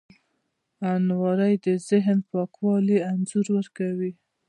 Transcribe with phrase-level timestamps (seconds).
[0.91, 4.11] الماري د ذهن پاکوالي انځور ورکوي